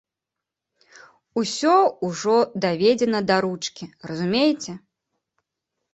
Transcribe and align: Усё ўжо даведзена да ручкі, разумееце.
Усё 1.41 1.75
ўжо 2.09 2.37
даведзена 2.65 3.19
да 3.33 3.37
ручкі, 3.47 3.85
разумееце. 4.11 4.73